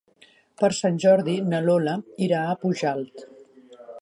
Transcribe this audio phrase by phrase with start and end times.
[0.61, 1.95] Per Sant Jordi na Lola
[2.29, 3.25] irà a Pujalt.